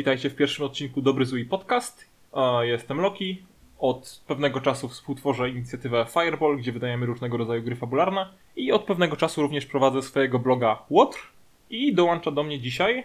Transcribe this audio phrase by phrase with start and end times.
[0.00, 2.04] witajcie w pierwszym odcinku Dobry Zły Podcast.
[2.62, 3.42] Jestem Loki.
[3.78, 8.28] Od pewnego czasu współtworzę inicjatywę Fireball, gdzie wydajemy różnego rodzaju gry fabularne.
[8.56, 11.18] I od pewnego czasu również prowadzę swojego bloga Łotr.
[11.70, 13.04] I dołącza do mnie dzisiaj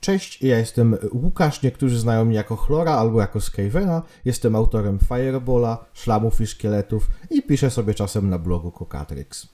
[0.00, 4.02] Cześć, ja jestem Łukasz, niektórzy znają mnie jako Chlora albo jako Skavena.
[4.24, 9.48] Jestem autorem Fireballa, Szlamów i Szkieletów i piszę sobie czasem na blogu Cocatrix.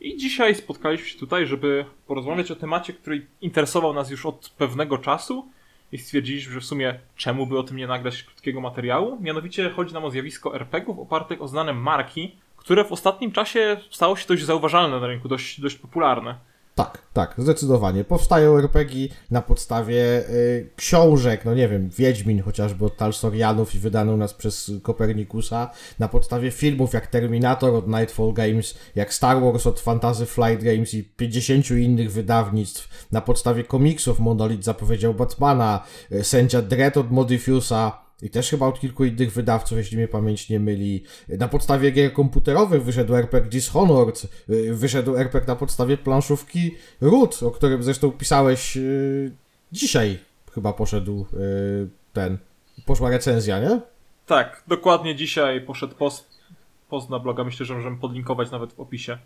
[0.00, 4.98] I dzisiaj spotkaliśmy się tutaj, żeby porozmawiać o temacie, który interesował nas już od pewnego
[4.98, 5.46] czasu
[5.92, 9.18] i stwierdziliśmy, że w sumie czemu by o tym nie nagrać krótkiego materiału.
[9.20, 14.16] Mianowicie chodzi nam o zjawisko RPGów opartych o znane marki, które w ostatnim czasie stało
[14.16, 16.49] się dość zauważalne na rynku, dość, dość popularne.
[16.74, 18.04] Tak, tak, zdecydowanie.
[18.04, 24.12] Powstają RPG na podstawie y, książek, no nie wiem, Wiedźmin chociażby od Talsorianów i wydany
[24.12, 29.66] u nas przez Kopernikusa, na podstawie filmów jak Terminator od Nightfall Games, jak Star Wars
[29.66, 36.24] od Fantasy Flight Games i 50 innych wydawnictw, na podstawie komiksów Monolith zapowiedział Batmana, y,
[36.24, 40.60] Sędzia Dredd od Modifusa, i też chyba od kilku innych wydawców, jeśli mnie pamięć nie
[40.60, 41.02] myli.
[41.28, 47.50] Na podstawie gier komputerowych wyszedł RPG Dishonored, y, wyszedł RPG na podstawie planszówki Root, o
[47.50, 49.32] którym zresztą pisałeś yy,
[49.72, 50.18] dzisiaj.
[50.54, 52.38] Chyba poszedł yy, ten,
[52.86, 53.80] poszła recenzja, nie?
[54.26, 56.40] Tak, dokładnie dzisiaj poszedł post,
[56.88, 59.18] post na bloga, myślę, że możemy podlinkować nawet w opisie.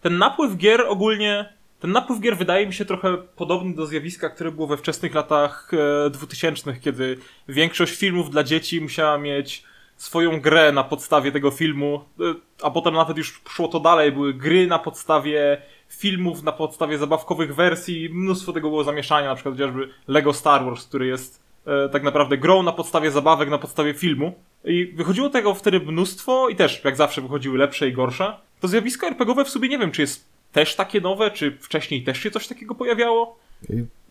[0.00, 4.52] Ten napływ gier ogólnie ten napływ gier wydaje mi się trochę podobny do zjawiska, które
[4.52, 5.70] było we wczesnych latach
[6.06, 7.18] e, 2000, kiedy
[7.48, 9.64] większość filmów dla dzieci musiała mieć
[9.96, 12.22] swoją grę na podstawie tego filmu, e,
[12.62, 17.54] a potem nawet już szło to dalej, były gry na podstawie filmów, na podstawie zabawkowych
[17.54, 22.02] wersji, mnóstwo tego było zamieszania, na przykład chociażby Lego Star Wars, który jest e, tak
[22.02, 24.34] naprawdę grą na podstawie zabawek, na podstawie filmu.
[24.64, 28.36] I wychodziło tego wtedy mnóstwo i też, jak zawsze, wychodziły lepsze i gorsze.
[28.60, 31.30] To zjawisko RPGowe w sobie nie wiem, czy jest też takie nowe?
[31.30, 33.38] Czy wcześniej też się coś takiego pojawiało?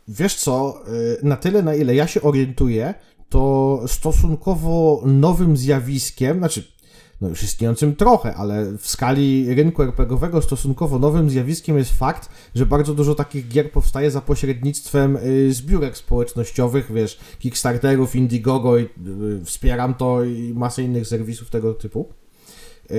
[0.07, 0.83] Wiesz co,
[1.21, 2.93] y, na tyle na ile ja się orientuję,
[3.29, 6.75] to stosunkowo nowym zjawiskiem, znaczy
[7.21, 12.65] no już istniejącym trochę, ale w skali rynku RPGowego stosunkowo nowym zjawiskiem jest fakt, że
[12.65, 18.89] bardzo dużo takich gier powstaje za pośrednictwem y, zbiórek społecznościowych, wiesz, Kickstarterów, Indiegogo i y,
[19.45, 22.13] wspieram to i masę innych serwisów tego typu.
[22.91, 22.95] E,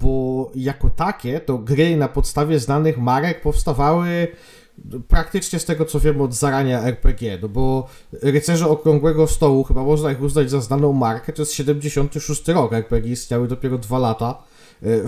[0.00, 4.28] bo jako takie to gry na podstawie znanych marek powstawały
[5.08, 10.12] praktycznie z tego co wiem od zarania RPG, no bo Rycerze Okrągłego Stołu chyba można
[10.12, 14.42] ich uznać za znaną markę, to jest 76 rok, RPG istniały dopiero dwa lata,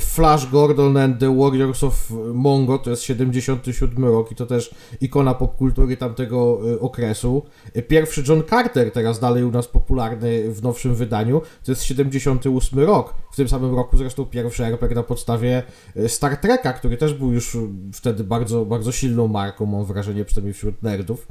[0.00, 5.34] Flash Gordon and the Warriors of Mongo, to jest 77 rok i to też ikona
[5.34, 7.42] popkultury tamtego e, okresu.
[7.74, 12.78] E, pierwszy John Carter, teraz dalej u nas popularny w nowszym wydaniu, to jest 78
[12.78, 13.14] rok.
[13.32, 15.62] W tym samym roku zresztą pierwszy RPG na podstawie
[16.06, 17.56] Star Treka, który też był już
[17.92, 21.28] wtedy bardzo, bardzo silną marką, mam wrażenie, przynajmniej wśród nerdów.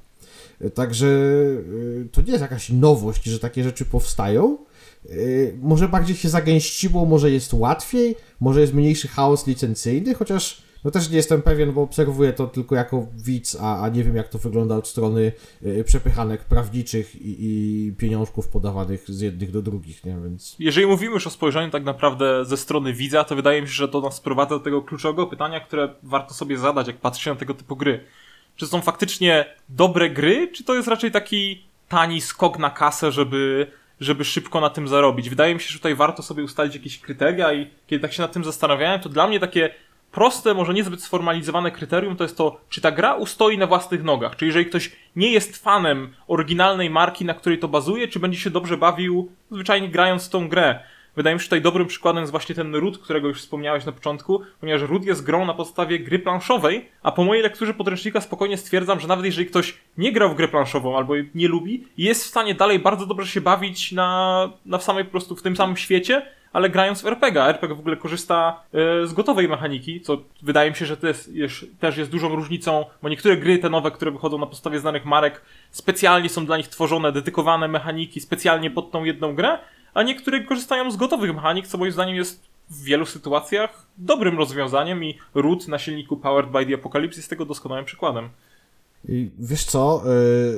[0.74, 1.07] Także
[2.12, 4.57] to nie jest jakaś nowość, że takie rzeczy powstają,
[5.62, 11.09] może bardziej się zagęściło, może jest łatwiej, może jest mniejszy chaos licencyjny, chociaż no też
[11.09, 14.38] nie jestem pewien, bo obserwuję to tylko jako widz, a, a nie wiem jak to
[14.38, 15.31] wygląda od strony
[15.66, 20.17] y, przepychanek prawniczych i, i, pieniążków podawanych z jednych do drugich, nie?
[20.23, 20.56] Więc...
[20.59, 23.88] Jeżeli mówimy już o spojrzeniu tak naprawdę ze strony widza, to wydaje mi się, że
[23.88, 27.53] to nas sprowadza do tego kluczowego pytania, które warto sobie zadać, jak patrzy na tego
[27.53, 28.03] typu gry.
[28.56, 33.68] Czy są faktycznie dobre gry, czy to jest raczej taki tani skok na kasę, żeby
[34.01, 35.29] żeby szybko na tym zarobić.
[35.29, 38.31] Wydaje mi się, że tutaj warto sobie ustalić jakieś kryteria i kiedy tak się nad
[38.31, 39.69] tym zastanawiałem, to dla mnie takie
[40.12, 44.35] proste, może niezbyt sformalizowane kryterium to jest to, czy ta gra ustoi na własnych nogach.
[44.35, 48.50] Czy jeżeli ktoś nie jest fanem oryginalnej marki, na której to bazuje, czy będzie się
[48.50, 50.79] dobrze bawił zwyczajnie grając w tą grę.
[51.16, 53.92] Wydaje mi się, że tutaj dobrym przykładem jest właśnie ten Root, którego już wspomniałeś na
[53.92, 58.58] początku, ponieważ Root jest grą na podstawie gry planszowej, a po mojej lekturze podręcznika spokojnie
[58.58, 62.28] stwierdzam, że nawet jeżeli ktoś nie grał w grę planszową albo nie lubi, jest w
[62.28, 66.22] stanie dalej bardzo dobrze się bawić na, na samej po prostu w tym samym świecie,
[66.54, 67.44] ale grając w RPG.
[67.44, 68.64] RPG w ogóle korzysta
[69.04, 72.86] y, z gotowej mechaniki, co wydaje mi się, że jest, jest, też jest dużą różnicą,
[73.02, 75.42] bo niektóre gry, te nowe, które wychodzą na podstawie znanych marek,
[75.72, 79.60] specjalnie są dla nich tworzone, dedykowane mechaniki specjalnie pod tą jedną grę,
[79.94, 85.04] a niektóre korzystają z gotowych mechanik, co moim zdaniem jest w wielu sytuacjach dobrym rozwiązaniem
[85.04, 88.30] i root na silniku Powered by the Apocalypse jest tego doskonałym przykładem.
[89.40, 90.04] Wiesz co,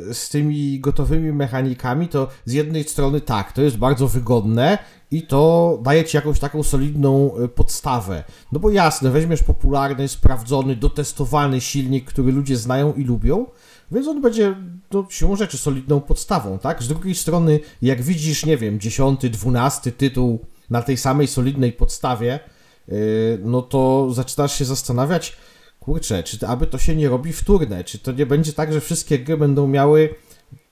[0.09, 4.77] y, z tymi gotowymi mechanikami to z jednej strony tak, to jest bardzo wygodne
[5.11, 8.23] i to daje ci jakąś taką solidną y, podstawę.
[8.51, 13.45] No bo jasne, weźmiesz popularny, sprawdzony, dotestowany silnik, który ludzie znają i lubią,
[13.91, 14.55] więc on będzie
[14.91, 16.83] no, siłą rzeczy solidną podstawą, tak?
[16.83, 20.39] Z drugiej strony, jak widzisz, nie wiem, dziesiąty, dwunasty tytuł
[20.69, 22.39] na tej samej solidnej podstawie,
[22.87, 22.95] yy,
[23.43, 25.37] no to zaczynasz się zastanawiać,
[25.79, 29.19] kurczę, czy aby to się nie robi wtórne, czy to nie będzie tak, że wszystkie
[29.19, 30.15] gry będą miały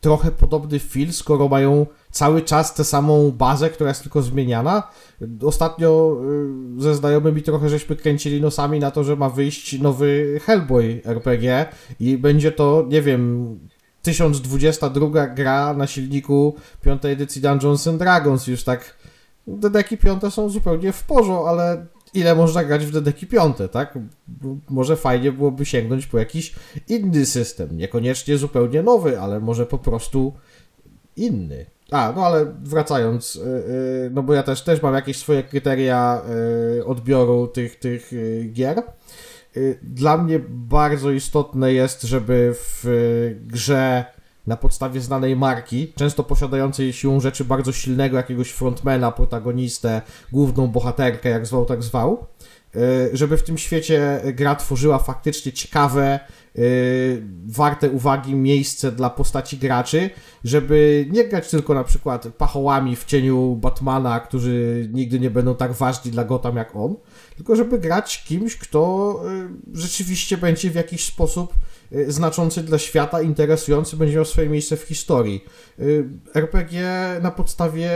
[0.01, 4.83] trochę podobny feel, skoro mają cały czas tę samą bazę, która jest tylko zmieniana.
[5.41, 6.17] Ostatnio
[6.77, 11.65] y, ze znajomymi trochę żeśmy kręcili nosami na to, że ma wyjść nowy Hellboy RPG
[11.99, 13.59] i będzie to, nie wiem,
[14.01, 18.47] 1022 gra na silniku piątej edycji Dungeons and Dragons.
[18.47, 18.97] Już tak
[19.47, 23.99] dedeki piąte są zupełnie w porządku, ale ile można grać w dedeki piąte, tak?
[24.69, 26.55] Może fajnie byłoby sięgnąć po jakiś
[26.87, 30.33] inny system, niekoniecznie zupełnie nowy, ale może po prostu
[31.15, 31.65] inny.
[31.91, 36.21] A, no ale wracając, yy, no bo ja też, też mam jakieś swoje kryteria
[36.75, 38.83] yy, odbioru tych, tych yy, gier.
[39.81, 42.85] Dla mnie bardzo istotne jest, żeby w
[43.45, 44.05] grze
[44.47, 50.01] na podstawie znanej marki, często posiadającej siłą rzeczy bardzo silnego jakiegoś frontmana, protagonistę,
[50.31, 52.25] główną bohaterkę, jak zwał, tak zwał,
[53.13, 56.19] żeby w tym świecie gra tworzyła faktycznie ciekawe,
[57.45, 60.09] warte uwagi miejsce dla postaci graczy,
[60.43, 65.73] żeby nie grać tylko na przykład pachołami w cieniu Batmana, którzy nigdy nie będą tak
[65.73, 66.95] ważni dla Gotham jak on,
[67.35, 69.15] tylko żeby grać kimś, kto
[69.73, 71.53] rzeczywiście będzie w jakiś sposób
[72.07, 75.45] znaczący dla świata, interesujący, będzie miał swoje miejsce w historii.
[76.35, 76.83] RPG
[77.21, 77.89] na podstawie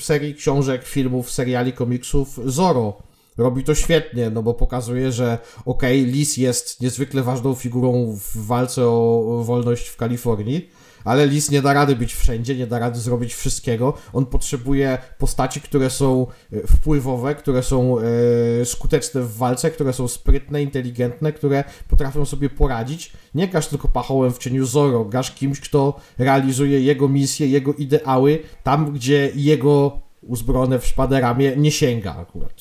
[0.00, 6.12] serii książek, filmów, seriali, komiksów Zoro robi to świetnie, no bo pokazuje, że okej, okay,
[6.12, 10.70] Lis jest niezwykle ważną figurą w walce o wolność w Kalifornii,
[11.04, 13.94] ale Lis nie da rady być wszędzie, nie da rady zrobić wszystkiego.
[14.12, 20.08] On potrzebuje postaci, które są e, wpływowe, które są e, skuteczne w walce, które są
[20.08, 23.12] sprytne, inteligentne, które potrafią sobie poradzić.
[23.34, 28.42] Nie gasz tylko pachołem w cieniu Zoro, gasz kimś, kto realizuje jego misje, jego ideały
[28.62, 32.54] tam, gdzie jego uzbrojone w szpaderamię nie sięga akurat.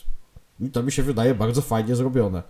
[0.60, 2.44] I to mi się wydaje bardzo fajnie zrobione.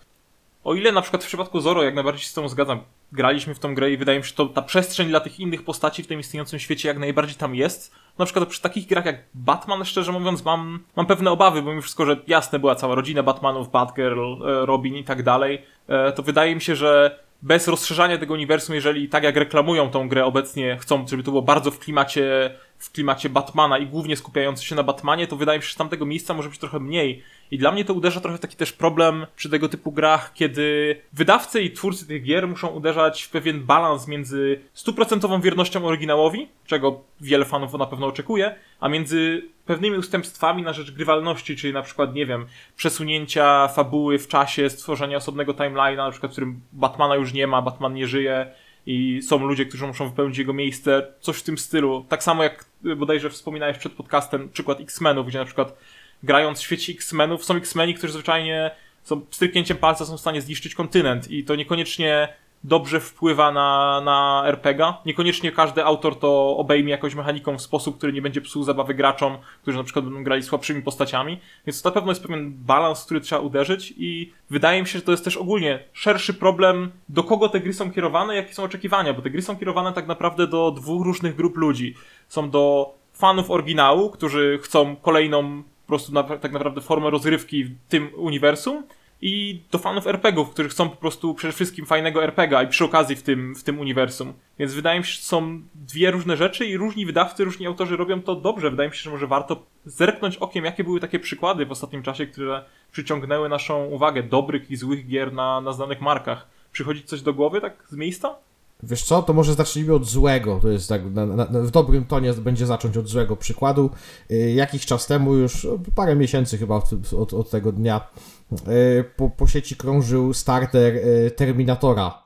[0.63, 3.59] O ile na przykład w przypadku Zoro, jak najbardziej się z tą zgadzam, graliśmy w
[3.59, 6.07] tą grę i wydaje mi się, że to ta przestrzeń dla tych innych postaci w
[6.07, 7.95] tym istniejącym świecie jak najbardziej tam jest.
[8.17, 11.81] Na przykład przy takich grach jak Batman, szczerze mówiąc, mam, mam pewne obawy, bo mimo
[11.81, 16.23] wszystko, że jasne była cała rodzina Batmanów, Batgirl, e, Robin i tak dalej, e, to
[16.23, 20.77] wydaje mi się, że bez rozszerzania tego uniwersum, jeżeli tak jak reklamują tą grę obecnie,
[20.81, 24.83] chcą, żeby to było bardzo w klimacie, w klimacie Batmana i głównie skupiające się na
[24.83, 27.23] Batmanie, to wydaje mi się, że tamtego miejsca może być trochę mniej.
[27.51, 30.95] I dla mnie to uderza trochę w taki też problem przy tego typu grach, kiedy
[31.13, 37.01] wydawcy i twórcy tych gier muszą uderzać w pewien balans między stuprocentową wiernością oryginałowi, czego
[37.21, 42.13] wiele fanów na pewno oczekuje, a między pewnymi ustępstwami na rzecz grywalności, czyli na przykład,
[42.13, 42.45] nie wiem,
[42.75, 47.61] przesunięcia fabuły w czasie, stworzenia osobnego timeline'a, na przykład w którym Batmana już nie ma,
[47.61, 48.51] Batman nie żyje
[48.91, 52.05] i są ludzie, którzy muszą wypełnić jego miejsce, coś w tym stylu.
[52.09, 52.65] Tak samo jak
[52.97, 55.77] bodajże wspominałeś przed podcastem przykład X-Menów, gdzie na przykład
[56.23, 58.71] grając w świecie X-Menów, są X-Meni, którzy zwyczajnie
[59.03, 62.33] są stryknięciem palca są w stanie zniszczyć kontynent i to niekoniecznie
[62.63, 64.97] dobrze wpływa na, na RPGa.
[65.05, 69.37] Niekoniecznie każdy autor to obejmie jakąś mechaniką w sposób, który nie będzie psuł zabawy graczom,
[69.61, 71.39] którzy na przykład będą grali słabszymi postaciami.
[71.67, 75.05] Więc to na pewno jest pewien balans, który trzeba uderzyć i wydaje mi się, że
[75.05, 79.13] to jest też ogólnie szerszy problem, do kogo te gry są kierowane, jakie są oczekiwania,
[79.13, 81.95] bo te gry są kierowane tak naprawdę do dwóch różnych grup ludzi.
[82.27, 87.75] Są do fanów oryginału, którzy chcą kolejną po prostu na, tak naprawdę formę rozrywki w
[87.89, 88.83] tym uniwersum
[89.21, 93.15] i do fanów RPGów, którzy chcą po prostu przede wszystkim fajnego RPGa i przy okazji
[93.15, 94.33] w tym, w tym uniwersum.
[94.59, 98.21] Więc wydaje mi się, że są dwie różne rzeczy i różni wydawcy, różni autorzy robią
[98.21, 98.71] to dobrze.
[98.71, 102.27] Wydaje mi się, że może warto zerknąć okiem, jakie były takie przykłady w ostatnim czasie,
[102.27, 106.47] które przyciągnęły naszą uwagę dobrych i złych gier na, na znanych markach.
[106.71, 108.35] Przychodzi coś do głowy tak z miejsca?
[108.83, 110.59] Wiesz co, to może zacznijmy od złego.
[110.61, 113.89] To jest tak, na, na, w dobrym tonie będzie zacząć od złego przykładu.
[114.29, 118.07] Yy, jakiś czas temu, już parę miesięcy chyba od, od, od tego dnia,
[118.51, 122.23] yy, po, po sieci krążył starter yy, Terminatora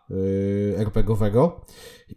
[0.78, 1.62] RPGowego.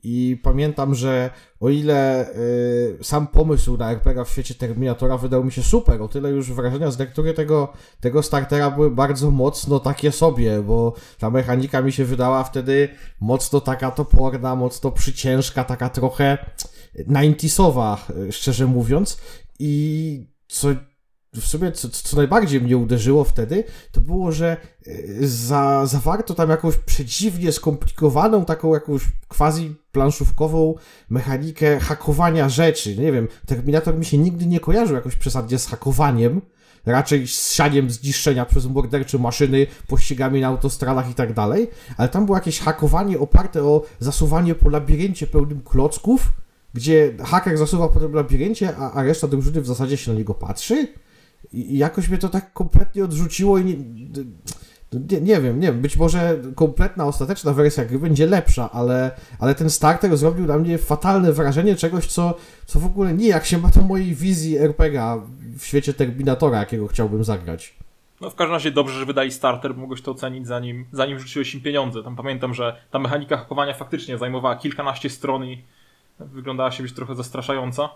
[0.02, 5.52] I pamiętam, że o ile y, sam pomysł na RPG w świecie Terminatora wydał mi
[5.52, 10.12] się super, o tyle już wrażenia z lektury tego, tego startera były bardzo mocno takie
[10.12, 12.88] sobie, bo ta mechanika mi się wydała wtedy
[13.20, 16.38] mocno taka toporna, mocno przyciężka, taka trochę
[17.08, 17.96] 90sowa,
[18.30, 19.20] szczerze mówiąc.
[19.58, 20.68] I co
[21.40, 24.92] w sumie co, co najbardziej mnie uderzyło wtedy, to było, że e,
[25.26, 30.74] za, zawarto tam jakąś przedziwnie skomplikowaną, taką jakąś quasi planszówkową
[31.10, 32.96] mechanikę hakowania rzeczy.
[32.96, 36.40] Nie wiem, Terminator mi się nigdy nie kojarzył jakoś przesadnie z hakowaniem,
[36.86, 42.26] raczej z sianiem zniszczenia przez mordercze maszyny, pościgami na autostradach i tak dalej, ale tam
[42.26, 46.32] było jakieś hakowanie oparte o zasuwanie po labiryncie pełnym klocków,
[46.74, 50.34] gdzie haker zasuwa po tym labiryncie, a, a reszta drużyny w zasadzie się na niego
[50.34, 50.88] patrzy.
[51.52, 53.74] I jakoś mnie to tak kompletnie odrzuciło i nie,
[55.10, 59.54] Nie, nie wiem, nie wiem, być może kompletna, ostateczna wersja gry będzie lepsza, ale, ale
[59.54, 62.34] ten starter zrobił na mnie fatalne wrażenie czegoś, co,
[62.66, 65.20] co w ogóle nijak się ma do mojej wizji RPG
[65.58, 67.74] w świecie Terminatora, jakiego chciałbym zagrać.
[68.20, 71.54] No w każdym razie dobrze, że wydali starter, bo mogłeś to ocenić zanim, zanim rzuciłeś
[71.54, 72.02] im pieniądze.
[72.02, 75.64] Tam pamiętam, że ta mechanika hakowania faktycznie zajmowała kilkanaście stron i
[76.20, 77.88] wyglądała się być trochę zastraszająca.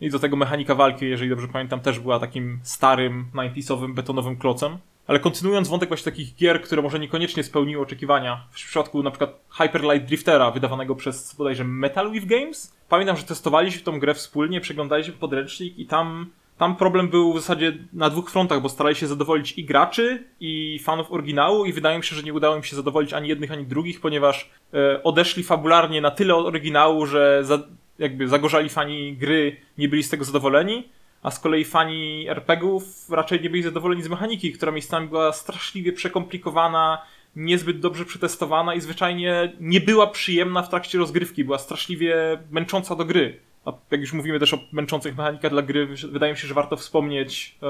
[0.00, 4.78] I do tego mechanika walki, jeżeli dobrze pamiętam, też była takim starym, 90 betonowym klocem.
[5.06, 9.40] Ale kontynuując wątek właśnie takich gier, które może niekoniecznie spełniły oczekiwania, w przypadku na przykład
[9.50, 14.60] Hyper Light Driftera, wydawanego przez bodajże Metal Wave Games, pamiętam, że testowaliśmy tą grę wspólnie,
[14.60, 19.06] przeglądaliśmy podręcznik i tam, tam problem był w zasadzie na dwóch frontach, bo starali się
[19.06, 22.76] zadowolić i graczy, i fanów oryginału i wydaje mi się, że nie udało im się
[22.76, 27.58] zadowolić ani jednych, ani drugich, ponieważ e, odeszli fabularnie na tyle od oryginału, że za,
[27.98, 30.88] jakby zagorzali fani gry, nie byli z tego zadowoleni,
[31.22, 35.92] a z kolei fani RPGów raczej nie byli zadowoleni z mechaniki, która miejscami była straszliwie
[35.92, 37.02] przekomplikowana,
[37.36, 43.04] niezbyt dobrze przetestowana i zwyczajnie nie była przyjemna w trakcie rozgrywki, była straszliwie męcząca do
[43.04, 43.40] gry.
[43.64, 46.76] A jak już mówimy też o męczących mechanikach dla gry, wydaje mi się, że warto
[46.76, 47.66] wspomnieć e,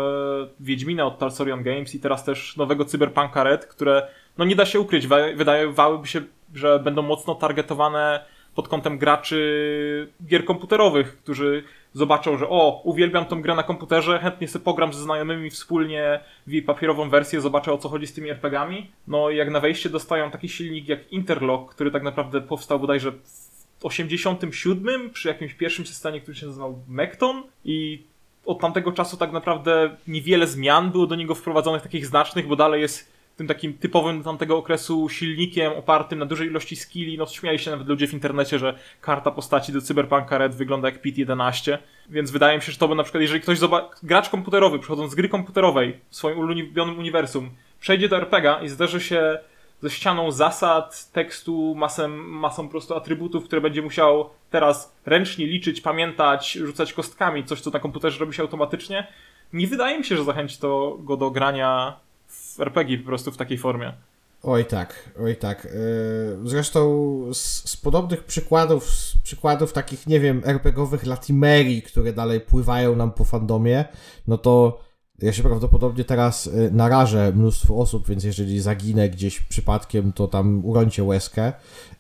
[0.61, 4.81] Wiedźmina od Talsorian Games i teraz też nowego Cyberpunka Red, które no nie da się
[4.81, 6.23] ukryć, wydawałyby się,
[6.55, 13.43] że będą mocno targetowane pod kątem graczy gier komputerowych, którzy zobaczą, że o, uwielbiam tą
[13.43, 17.79] grę na komputerze, chętnie sobie pogram ze znajomymi wspólnie w jej papierową wersję, zobaczę o
[17.79, 18.91] co chodzi z tymi RPGami.
[19.09, 23.13] No i jak na wejście dostają taki silnik jak Interlock, który tak naprawdę powstał bodajże
[23.13, 28.03] w 87 przy jakimś pierwszym systemie, który się nazywał Mekton i
[28.47, 32.81] od tamtego czasu tak naprawdę niewiele zmian było do niego wprowadzonych takich znacznych, bo dalej
[32.81, 37.19] jest tym takim typowym tamtego okresu silnikiem opartym na dużej ilości skilli.
[37.19, 41.01] No śmiali się nawet ludzie w internecie, że karta postaci do Cyberpunka Red wygląda jak
[41.01, 41.79] PIT 11.
[42.11, 45.13] Więc wydaje mi się, że to by na przykład, jeżeli ktoś zobaczy, gracz komputerowy przychodząc
[45.13, 47.51] z gry komputerowej w swoim ulubionym uniwersum,
[47.81, 49.39] przejdzie do RPGa i zderzy się
[49.83, 55.81] ze ścianą zasad, tekstu, masą, masą po prostu atrybutów, które będzie musiał teraz ręcznie liczyć,
[55.81, 59.07] pamiętać, rzucać kostkami, coś co na komputerze robi się automatycznie,
[59.53, 61.97] nie wydaje mi się, że zachęci to go do grania
[62.57, 63.93] w RPG po prostu w takiej formie.
[64.47, 65.67] Oj tak, oj tak.
[65.67, 65.71] E,
[66.45, 66.81] zresztą
[67.33, 73.13] z, z, podobnych przykładów, z przykładów takich, nie wiem, RPGowych latimerii, które dalej pływają nam
[73.13, 73.85] po fandomie,
[74.29, 74.81] no to
[75.23, 80.65] ja się prawdopodobnie teraz e, narażę mnóstwo osób, więc jeżeli zaginę gdzieś przypadkiem, to tam
[80.65, 81.53] urońcie łezkę.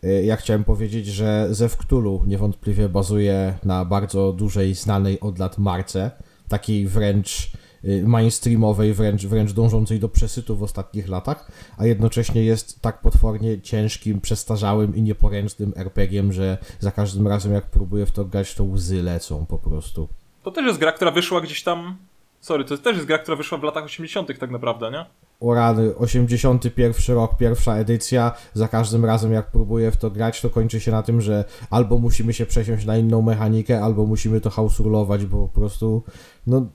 [0.02, 5.58] E, ja chciałem powiedzieć, że Zew Cthulhu niewątpliwie bazuje na bardzo dużej, znanej od lat
[5.58, 6.10] marce,
[6.48, 7.63] takiej wręcz Y,
[8.06, 14.20] mainstreamowej, wręcz, wręcz dążącej do przesytu w ostatnich latach, a jednocześnie jest tak potwornie ciężkim,
[14.20, 19.02] przestarzałym i nieporęcznym RPG-iem, że za każdym razem jak próbuję w to grać, to łzy
[19.02, 20.08] lecą po prostu.
[20.42, 21.96] To też jest gra, która wyszła gdzieś tam
[22.44, 24.38] Sorry, to też jest gra, która wyszła w latach 80.
[24.38, 25.06] tak naprawdę, nie?
[25.40, 28.32] O rany, 81 rok, pierwsza edycja.
[28.54, 31.98] Za każdym razem, jak próbuję w to grać, to kończy się na tym, że albo
[31.98, 36.02] musimy się przesiąść na inną mechanikę, albo musimy to hausulować, bo po prostu,
[36.46, 36.66] no,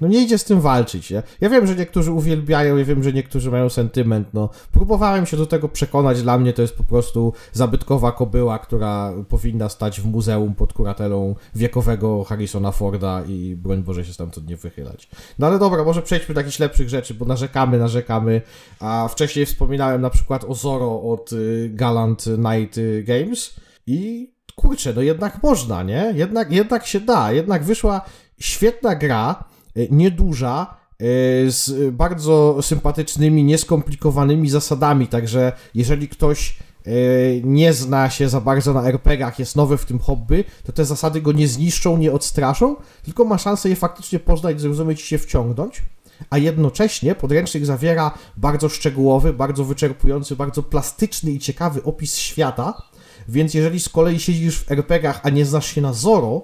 [0.00, 1.22] no nie idzie z tym walczyć, nie?
[1.40, 4.48] Ja wiem, że niektórzy uwielbiają, ja wiem, że niektórzy mają sentyment, no.
[4.72, 9.68] Próbowałem się do tego przekonać, dla mnie to jest po prostu zabytkowa kobyła, która powinna
[9.68, 15.08] stać w muzeum pod kuratelą wiekowego Harrisona Forda i broń Boże się stamtąd nie wychylać.
[15.38, 18.42] No ale dobra, może przejdźmy do jakichś lepszych rzeczy, bo narzekamy, narzekamy,
[18.80, 25.02] a wcześniej wspominałem na przykład o Zoro od y, Galant Night Games i kurczę, no
[25.02, 26.12] jednak można, nie?
[26.16, 28.00] Jednak, jednak się da, jednak wyszła
[28.38, 29.44] świetna gra,
[29.76, 38.28] y, nieduża, y, z bardzo sympatycznymi, nieskomplikowanymi zasadami, także jeżeli ktoś y, nie zna się
[38.28, 41.96] za bardzo na RPGach, jest nowy w tym hobby, to te zasady go nie zniszczą,
[41.96, 45.82] nie odstraszą, tylko ma szansę je faktycznie poznać, zrozumieć i się wciągnąć.
[46.30, 52.82] A jednocześnie podręcznik zawiera bardzo szczegółowy, bardzo wyczerpujący, bardzo plastyczny i ciekawy opis świata.
[53.28, 56.42] Więc jeżeli z kolei siedzisz w RPGach, a nie znasz się na Zoro,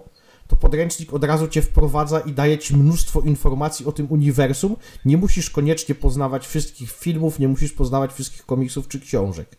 [0.52, 4.76] to podręcznik od razu cię wprowadza i daje ci mnóstwo informacji o tym uniwersum.
[5.04, 9.56] Nie musisz koniecznie poznawać wszystkich filmów, nie musisz poznawać wszystkich komiksów czy książek.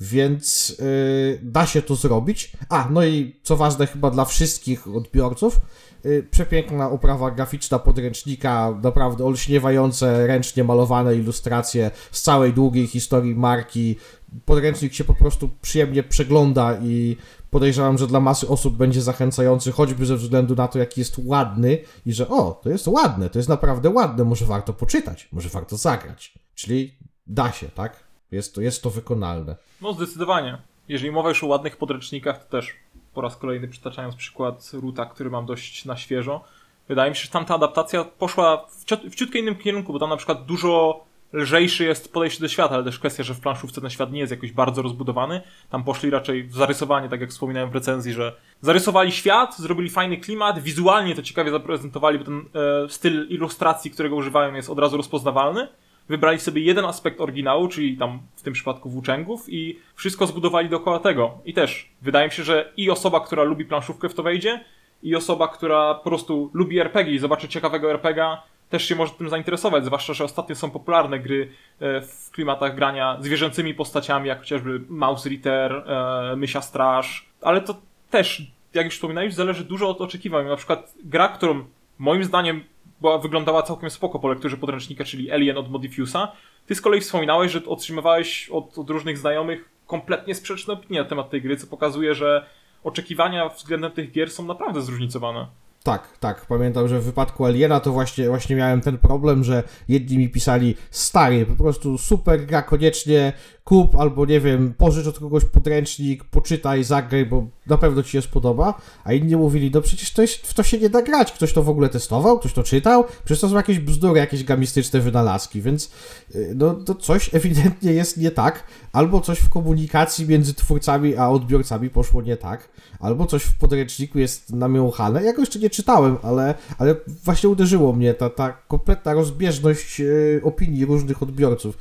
[0.00, 2.52] Więc yy, da się to zrobić.
[2.68, 5.60] A, no i co ważne chyba dla wszystkich odbiorców,
[6.04, 13.96] yy, przepiękna oprawa graficzna podręcznika, naprawdę olśniewające, ręcznie malowane ilustracje z całej długiej historii marki.
[14.44, 17.16] Podręcznik się po prostu przyjemnie przegląda i
[17.52, 21.78] podejrzewam, że dla masy osób będzie zachęcający, choćby ze względu na to, jaki jest ładny
[22.06, 25.76] i że o, to jest ładne, to jest naprawdę ładne, może warto poczytać, może warto
[25.76, 26.34] zagrać.
[26.54, 26.94] Czyli
[27.26, 28.04] da się, tak?
[28.30, 29.56] Jest to, jest to wykonalne.
[29.80, 30.58] No zdecydowanie.
[30.88, 32.76] Jeżeli mowa już o ładnych podręcznikach, to też
[33.14, 36.44] po raz kolejny przytaczając przykład Ruta, który mam dość na świeżo,
[36.88, 40.10] wydaje mi się, że tamta adaptacja poszła w, ciut, w ciutkę innym kierunku, bo tam
[40.10, 43.90] na przykład dużo lżejszy jest podejście do świata, ale też kwestia, że w planszówce ten
[43.90, 45.40] świat nie jest jakoś bardzo rozbudowany.
[45.70, 50.16] Tam poszli raczej w zarysowanie, tak jak wspominałem w recenzji, że zarysowali świat, zrobili fajny
[50.16, 52.44] klimat, wizualnie to ciekawie zaprezentowali, bo ten
[52.84, 55.68] e, styl ilustracji, którego używają jest od razu rozpoznawalny.
[56.08, 60.98] Wybrali sobie jeden aspekt oryginału, czyli tam w tym przypadku włóczęgów i wszystko zbudowali dookoła
[60.98, 61.38] tego.
[61.44, 64.64] I też wydaje mi się, że i osoba, która lubi planszówkę w to wejdzie,
[65.02, 68.42] i osoba, która po prostu lubi RPG i zobaczy ciekawego RPGa,
[68.72, 71.48] też się może tym zainteresować, zwłaszcza, że ostatnio są popularne gry
[71.80, 77.74] e, w klimatach grania zwierzęcymi postaciami, jak chociażby Mouse Ritter, e, Mysia Straż, ale to
[78.10, 78.42] też,
[78.74, 80.46] jak już wspominałeś, zależy dużo od oczekiwań.
[80.46, 81.64] Na przykład gra, którą
[81.98, 82.64] moim zdaniem
[83.00, 86.32] była, wyglądała całkiem spoko po lekturze podręcznika, czyli Alien od Modifiusa.
[86.66, 91.30] Ty z kolei wspominałeś, że otrzymywałeś od, od różnych znajomych kompletnie sprzeczne opinie na temat
[91.30, 92.46] tej gry, co pokazuje, że
[92.84, 95.46] oczekiwania względem tych gier są naprawdę zróżnicowane.
[95.82, 96.46] Tak, tak.
[96.46, 100.74] Pamiętam, że w wypadku Aliena to właśnie, właśnie miałem ten problem, że jedni mi pisali
[100.90, 103.32] stary, po prostu super gra, koniecznie
[103.64, 108.22] kup albo nie wiem, pożycz od kogoś podręcznik, poczytaj, zagraj, bo na pewno ci się
[108.22, 111.52] spodoba, a inni mówili, no przecież to jest, w to się nie da grać, ktoś
[111.52, 115.62] to w ogóle testował, ktoś to czytał, przecież to są jakieś bzdury, jakieś gamistyczne wynalazki,
[115.62, 115.90] więc
[116.34, 121.28] y, no to coś ewidentnie jest nie tak, albo coś w komunikacji między twórcami a
[121.28, 122.68] odbiorcami poszło nie tak,
[123.00, 127.92] albo coś w podręczniku jest namiąchane, ja go jeszcze nie czytałem, ale, ale właśnie uderzyło
[127.92, 131.78] mnie ta, ta kompletna rozbieżność y, opinii różnych odbiorców.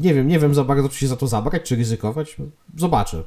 [0.00, 2.36] Nie wiem, nie wiem za bardzo, czy się za to zabrać, czy ryzykować,
[2.76, 3.22] zobaczę.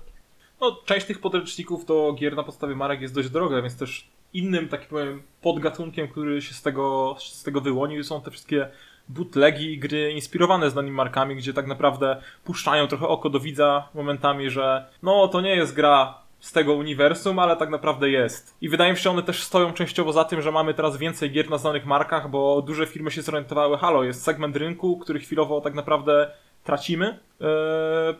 [0.62, 4.70] No, część tych podręczników do gier na podstawie marek jest dość droga, więc też innym
[4.70, 8.70] takim powiem podgatunkiem, który się z tego, z tego wyłonił są te wszystkie
[9.10, 14.86] bootlegi gry inspirowane znanymi markami, gdzie tak naprawdę puszczają trochę oko do widza momentami, że
[15.04, 18.58] no to nie jest gra z tego uniwersum, ale tak naprawdę jest.
[18.62, 21.32] I wydaje mi się, że one też stoją częściowo za tym, że mamy teraz więcej
[21.32, 25.62] gier na znanych markach, bo duże firmy się zorientowały, halo, jest segment rynku, który chwilowo
[25.62, 26.32] tak naprawdę
[26.64, 27.48] tracimy, yy,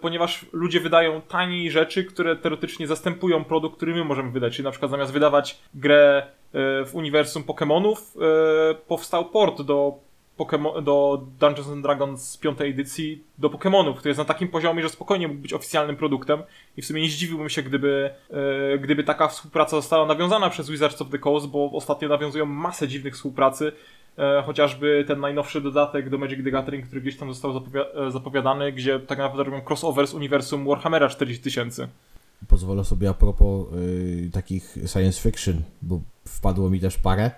[0.02, 4.54] ponieważ ludzie wydają taniej rzeczy, które teoretycznie zastępują produkt, który my możemy wydać.
[4.54, 10.07] Czyli na przykład zamiast wydawać grę yy, w uniwersum Pokémonów, yy, powstał port do
[10.38, 14.84] Pokemon, do Dungeons and Dragons z piątej edycji do Pokémonów, który jest na takim poziomie,
[14.84, 16.44] że spokojnie mógł być oficjalnym produktem
[16.78, 18.10] i w sumie nie zdziwiłbym się, gdyby,
[18.74, 22.88] e, gdyby taka współpraca została nawiązana przez Wizards of the Coast, bo ostatnio nawiązują masę
[22.88, 23.72] dziwnych współpracy,
[24.18, 28.72] e, chociażby ten najnowszy dodatek do Magic the Gathering, który gdzieś tam został zapowi- zapowiadany,
[28.72, 31.88] gdzie tak naprawdę robią crossover z uniwersum Warhammera 40 tysięcy.
[32.48, 37.32] Pozwolę sobie a propos y, takich science fiction, bo wpadło mi też parę.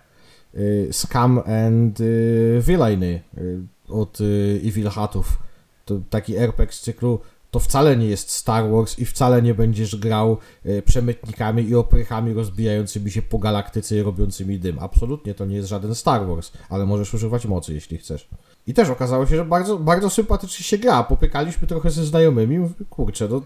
[0.55, 3.59] Y, Scam and y, Villainy y,
[3.89, 4.17] od
[4.63, 5.39] Evil Hatów.
[5.85, 7.19] To taki RPG z cyklu
[7.51, 10.37] to wcale nie jest Star Wars i wcale nie będziesz grał
[10.85, 14.79] przemytnikami i oprychami rozbijającymi się po galaktyce i robiącymi dym.
[14.79, 18.29] Absolutnie to nie jest żaden Star Wars, ale możesz używać mocy, jeśli chcesz.
[18.67, 21.03] I też okazało się, że bardzo, bardzo sympatycznie się gra.
[21.03, 22.69] Popykaliśmy trochę ze znajomymi.
[22.89, 23.41] Kurczę, no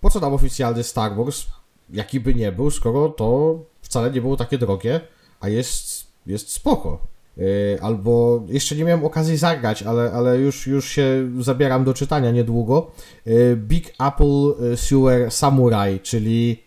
[0.00, 1.46] po co nam oficjalny Star Wars,
[1.90, 5.00] jaki by nie był, skoro to wcale nie było takie drogie,
[5.40, 5.93] a jest,
[6.26, 7.06] jest spoko.
[7.36, 7.44] Yy,
[7.80, 12.90] albo jeszcze nie miałem okazji zagrać, ale, ale już, już się zabieram do czytania niedługo.
[13.26, 16.64] Yy, Big Apple Sewer Samurai, czyli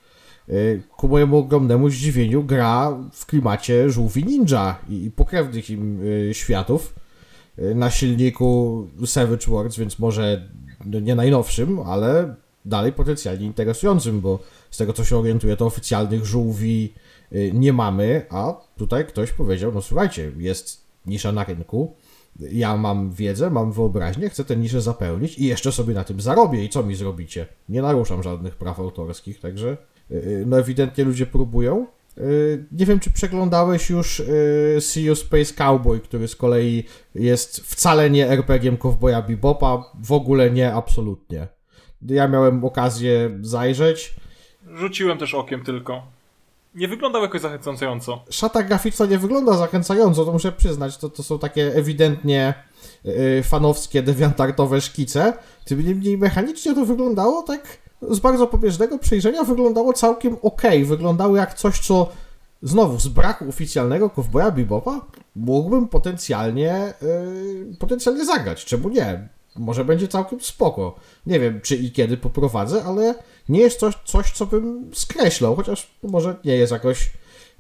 [0.97, 6.95] ku mojemu ogromnemu zdziwieniu gra w klimacie żółwi ninja i, pokrewnych im światów
[7.75, 10.49] na silniku Savage Worlds, więc może
[10.85, 14.39] no, nie najnowszym, ale dalej potencjalnie interesującym, bo
[14.71, 16.93] z tego co się orientuję, to oficjalnych żółwi
[17.53, 21.95] nie mamy, a tutaj ktoś powiedział, no słuchajcie, jest nisza na rynku,
[22.39, 26.63] ja mam wiedzę, mam wyobraźnię, chcę tę niszę zapełnić i jeszcze sobie na tym zarobię
[26.65, 27.45] i co mi zrobicie?
[27.69, 29.77] Nie naruszam żadnych praw autorskich, także
[30.11, 31.87] y, no ewidentnie ludzie próbują.
[32.17, 36.83] Y, Nie wiem, czy przeglądałeś już y, See Space Cowboy, który z kolei
[37.15, 41.47] jest wcale nie RPG-iem Cowboya Bebopa, w ogóle nie, absolutnie.
[42.01, 44.15] Ja miałem okazję zajrzeć.
[44.75, 46.16] Rzuciłem też okiem tylko.
[46.75, 48.23] Nie wyglądał jakoś zachęcająco.
[48.29, 50.97] Szata graficzna nie wygląda zachęcająco, to muszę przyznać.
[50.97, 52.53] To, to są takie ewidentnie
[53.03, 55.33] yy, fanowskie, dewiantartowe szkice.
[55.65, 60.61] Tym niemniej mechanicznie to wyglądało tak z bardzo pobieżnego przejrzenia wyglądało całkiem ok.
[60.85, 62.09] Wyglądało jak coś, co
[62.61, 65.01] znowu z braku oficjalnego Cowboya Bebopa
[65.35, 68.65] mógłbym potencjalnie, yy, potencjalnie zagrać.
[68.65, 69.29] Czemu nie?
[69.55, 70.95] Może będzie całkiem spoko.
[71.25, 73.15] Nie wiem, czy i kiedy poprowadzę, ale
[73.49, 77.11] nie jest coś, coś co bym skreślał, chociaż może nie jest jakoś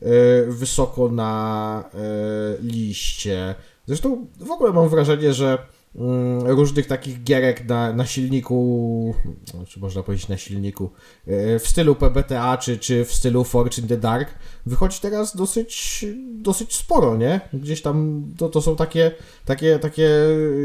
[0.01, 0.09] yy,
[0.47, 3.55] wysoko na yy, liście.
[3.87, 5.57] Zresztą w ogóle mam wrażenie, że
[5.95, 9.15] mm, różnych takich gierek na, na silniku,
[9.53, 10.89] no, czy można powiedzieć na silniku,
[11.27, 14.29] e, w stylu PBTA, czy, czy w stylu Fortune the Dark,
[14.65, 17.41] wychodzi teraz dosyć, dosyć sporo, nie?
[17.53, 19.11] Gdzieś tam to, to są takie,
[19.45, 20.09] takie, takie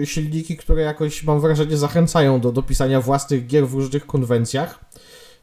[0.05, 4.92] silniki, które jakoś, mam wrażenie, zachęcają do, do pisania własnych gier w różnych konwencjach.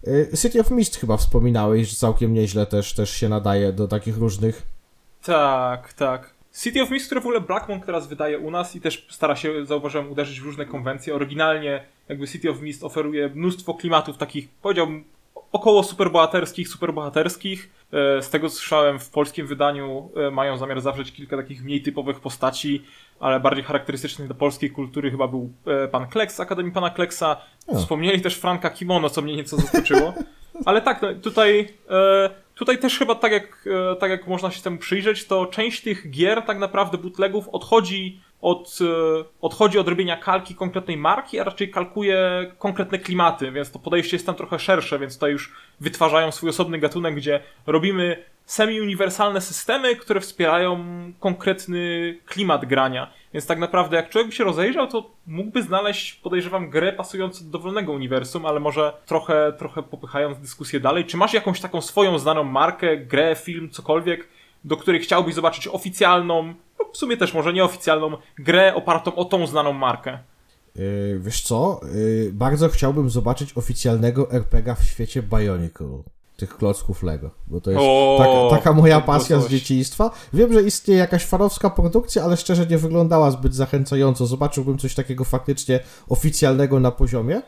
[0.08, 4.18] E, City of Mist chyba wspominałeś, że całkiem nieźle też, też się nadaje do takich
[4.18, 4.68] różnych
[5.24, 6.34] Tak, tak.
[6.64, 9.66] City of Mist, które w ogóle Blackmon teraz wydaje u nas i też stara się,
[9.66, 11.16] zauważyłem, uderzyć w różne konwencje.
[11.16, 15.04] Oryginalnie jakby City of Mist oferuje mnóstwo klimatów takich, powiedziałbym,
[15.52, 17.70] około superbohaterskich, superbohaterskich.
[17.94, 21.82] E, Z tego co słyszałem, w polskim wydaniu e, mają zamiar zawrzeć kilka takich mniej
[21.82, 22.84] typowych postaci,
[23.20, 27.38] ale bardziej charakterystycznych dla polskiej kultury chyba był e, pan Kleks z Akademii Pana Kleksa.
[27.78, 30.14] Wspomnieli też Franka Kimono, co mnie nieco zaskoczyło.
[30.66, 31.68] Ale tak, no, tutaj,
[32.56, 36.42] tutaj też chyba tak jak, tak jak można się temu przyjrzeć, to część tych gier,
[36.42, 42.52] tak naprawdę bootlegów, odchodzi od, e, odchodzi od robienia kalki konkretnej marki, a raczej kalkuje
[42.58, 46.80] konkretne klimaty, więc to podejście jest tam trochę szersze, więc tutaj już wytwarzają swój osobny
[46.80, 50.86] gatunek, gdzie robimy semi-uniwersalne systemy, które wspierają
[51.20, 53.14] konkretny klimat grania.
[53.34, 57.52] Więc tak naprawdę, jak człowiek by się rozejrzał, to mógłby znaleźć, podejrzewam, grę pasującą do
[57.52, 61.06] dowolnego uniwersum, ale może trochę, trochę popychając dyskusję dalej.
[61.06, 64.28] Czy masz jakąś taką swoją znaną markę, grę, film, cokolwiek,
[64.64, 69.48] do której chciałbyś zobaczyć oficjalną, lub w sumie też może nieoficjalną, grę opartą o tą
[69.48, 70.20] znaną markę?
[70.76, 71.82] Yy, wiesz co?
[71.96, 76.04] Yy, bardzo chciałbym zobaczyć oficjalnego RPG w świecie Bionicle.
[76.38, 80.12] Tych klocków Lego, bo to jest O, taka, taka moja pasja z dzieciństwa.
[80.34, 84.26] Wiem, że istnieje jakaś farowska produkcja, ale szczerze nie wyglądała zbyt zachęcająco.
[84.26, 87.42] Zobaczyłbym coś takiego faktycznie oficjalnego na poziomie.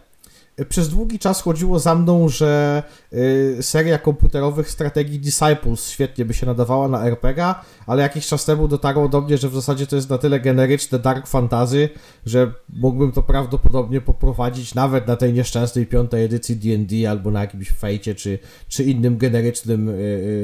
[0.69, 6.45] Przez długi czas chodziło za mną, że yy, seria komputerowych strategii Disciples świetnie by się
[6.45, 10.09] nadawała na RPG, ale jakiś czas temu dotarło do mnie, że w zasadzie to jest
[10.09, 11.89] na tyle generyczne dark fantasy,
[12.25, 17.69] że mógłbym to prawdopodobnie poprowadzić nawet na tej nieszczęsnej piątej edycji D&D albo na jakimś
[17.69, 19.93] fejcie czy, czy innym generycznym y,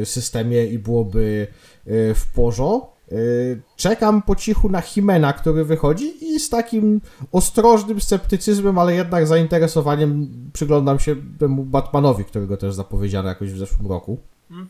[0.01, 1.47] y, systemie i byłoby
[1.87, 2.96] y, w porządku.
[3.11, 9.27] Y, Czekam po cichu na Himena, który wychodzi i z takim ostrożnym sceptycyzmem, ale jednak
[9.27, 14.17] zainteresowaniem przyglądam się temu Batmanowi, którego też zapowiedziano jakoś w zeszłym roku.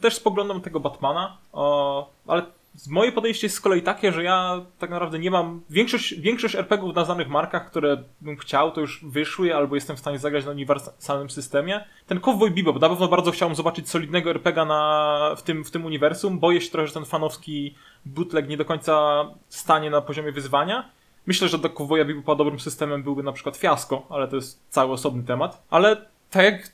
[0.01, 1.37] Też spoglądam tego Batmana,
[2.27, 2.45] ale
[2.89, 5.61] moje podejście jest z kolei takie, że ja tak naprawdę nie mam.
[5.69, 9.99] Większość, większość RPGów na znanych markach, które bym chciał, to już wyszły, albo jestem w
[9.99, 11.85] stanie zagrać na uniwersalnym systemie.
[12.07, 15.85] Ten Cowboy Bebop, na pewno bardzo chciałem zobaczyć solidnego RPGa na, w, tym, w tym
[15.85, 16.39] uniwersum.
[16.39, 17.75] Boję się trochę, że ten fanowski
[18.05, 20.89] bootleg nie do końca stanie na poziomie wyzwania.
[21.25, 24.91] Myślę, że do Cowboya Bebopa dobrym systemem byłby na przykład fiasko, ale to jest cały
[24.91, 25.63] osobny temat.
[25.69, 25.95] Ale
[26.31, 26.71] tak jak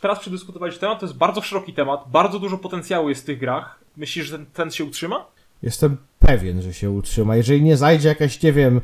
[0.00, 3.81] teraz przedyskutowaliśmy temat, to jest bardzo szeroki temat, bardzo dużo potencjału jest w tych grach.
[3.96, 5.26] Myślisz, że ten, ten się utrzyma?
[5.62, 7.36] Jestem pewien, że się utrzyma.
[7.36, 8.80] Jeżeli nie zajdzie jakaś, nie wiem,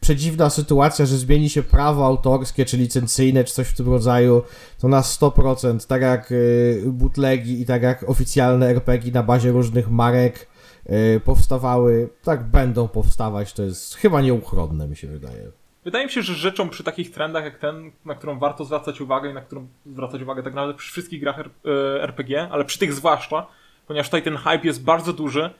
[0.00, 4.42] przedziwna sytuacja, że zmieni się prawo autorskie, czy licencyjne, czy coś w tym rodzaju,
[4.80, 9.90] to na 100%, tak jak y, bootlegi i tak jak oficjalne RPG na bazie różnych
[9.90, 10.46] marek
[10.86, 13.52] y, powstawały, tak będą powstawać.
[13.52, 15.50] To jest chyba nieuchronne, mi się wydaje.
[15.84, 19.30] Wydaje mi się, że rzeczą przy takich trendach jak ten, na którą warto zwracać uwagę
[19.30, 21.38] i na którą zwracać uwagę tak naprawdę przy wszystkich grach
[22.00, 23.46] RPG, ale przy tych zwłaszcza,
[23.90, 25.50] ponieważ tutaj ten hype jest bardzo duży,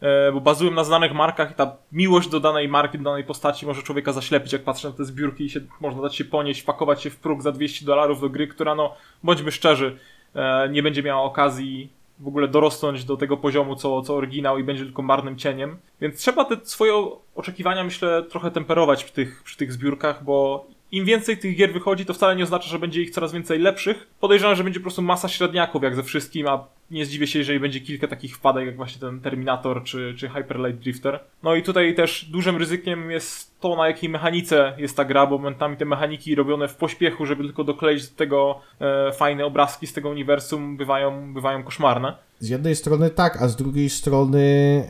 [0.00, 3.66] e, bo bazują na znanych markach i ta miłość do danej marki, do danej postaci
[3.66, 7.02] może człowieka zaślepić, jak patrzy na te zbiórki i się, można dać się ponieść, pakować
[7.02, 9.98] się w próg za 200 dolarów do gry, która no, bądźmy szczerzy,
[10.34, 14.64] e, nie będzie miała okazji w ogóle dorosnąć do tego poziomu, co, co oryginał i
[14.64, 15.76] będzie tylko marnym cieniem.
[16.00, 16.92] Więc trzeba te swoje
[17.34, 22.06] oczekiwania, myślę, trochę temperować przy tych, przy tych zbiórkach, bo im więcej tych gier wychodzi,
[22.06, 24.06] to wcale nie oznacza, że będzie ich coraz więcej lepszych.
[24.20, 27.60] Podejrzewam, że będzie po prostu masa średniaków, jak ze wszystkim, a nie zdziwię się, jeżeli
[27.60, 31.20] będzie kilka takich wpadek, jak właśnie ten Terminator czy, czy Hyper Light Drifter.
[31.42, 35.38] No i tutaj też dużym ryzykiem jest to, na jakiej mechanice jest ta gra, bo
[35.38, 39.92] momentami te mechaniki robione w pośpiechu, żeby tylko dokleić do tego e, fajne obrazki z
[39.92, 42.28] tego uniwersum, bywają, bywają koszmarne.
[42.40, 44.38] Z jednej strony tak, a z drugiej strony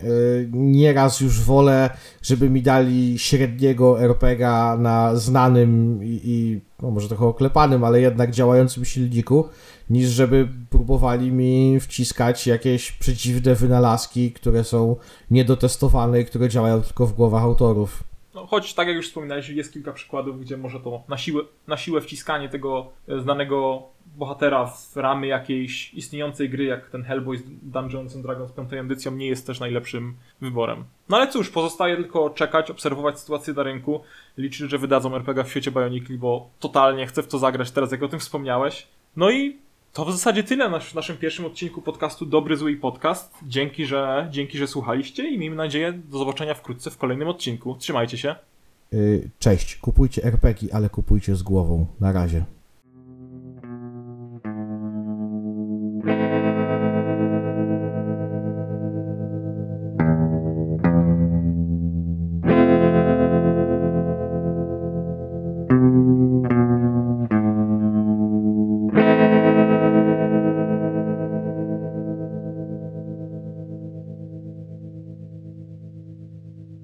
[0.05, 1.91] y, nieraz już wolę,
[2.23, 8.31] żeby mi dali średniego RPGa na znanym i, i no może trochę oklepanym, ale jednak
[8.31, 9.49] działającym silniku,
[9.91, 14.97] niż żeby próbowali mi wciskać jakieś przeciwne wynalazki, które są
[15.31, 18.05] niedotestowane i które działają tylko w głowach autorów.
[18.39, 21.77] No, choć tak jak już wspominałeś, jest kilka przykładów, gdzie może to na siłę, na
[21.77, 23.83] siłę wciskanie tego e, znanego
[24.17, 29.13] bohatera w ramy jakiejś istniejącej gry, jak ten Hellboy z Dungeons and Dragons 5 edycją,
[29.13, 30.85] nie jest też najlepszym wyborem.
[31.09, 34.01] No ale cóż, pozostaje tylko czekać, obserwować sytuację na rynku,
[34.37, 38.03] liczyć, że wydadzą RPG w świecie Bionicle, bo totalnie chcę w to zagrać teraz, jak
[38.03, 38.87] o tym wspomniałeś.
[39.17, 39.57] No i
[39.99, 43.35] to w zasadzie tyle w naszym pierwszym odcinku podcastu Dobry Zły Podcast.
[43.43, 47.75] Dzięki, że, dzięki, że słuchaliście i miejmy nadzieję do zobaczenia wkrótce w kolejnym odcinku.
[47.75, 48.35] Trzymajcie się.
[48.93, 51.87] Y, Cześć, kupujcie RPG, ale kupujcie z głową.
[52.01, 52.45] Na razie.